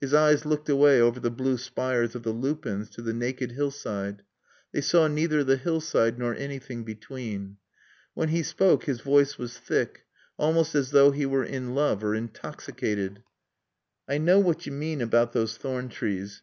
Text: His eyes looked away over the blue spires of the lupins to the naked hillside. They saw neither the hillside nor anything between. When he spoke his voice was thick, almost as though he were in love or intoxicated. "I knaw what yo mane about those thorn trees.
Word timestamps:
His 0.00 0.14
eyes 0.14 0.46
looked 0.46 0.68
away 0.68 1.00
over 1.00 1.18
the 1.18 1.28
blue 1.28 1.58
spires 1.58 2.14
of 2.14 2.22
the 2.22 2.30
lupins 2.30 2.88
to 2.90 3.02
the 3.02 3.12
naked 3.12 3.50
hillside. 3.50 4.22
They 4.70 4.80
saw 4.80 5.08
neither 5.08 5.42
the 5.42 5.56
hillside 5.56 6.20
nor 6.20 6.36
anything 6.36 6.84
between. 6.84 7.56
When 8.14 8.28
he 8.28 8.44
spoke 8.44 8.84
his 8.84 9.00
voice 9.00 9.38
was 9.38 9.58
thick, 9.58 10.06
almost 10.36 10.76
as 10.76 10.92
though 10.92 11.10
he 11.10 11.26
were 11.26 11.42
in 11.44 11.74
love 11.74 12.04
or 12.04 12.14
intoxicated. 12.14 13.24
"I 14.08 14.18
knaw 14.18 14.38
what 14.38 14.66
yo 14.66 14.72
mane 14.72 15.00
about 15.00 15.32
those 15.32 15.56
thorn 15.56 15.88
trees. 15.88 16.42